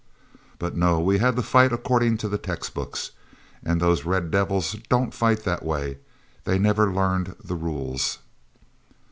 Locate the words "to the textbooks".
2.17-3.11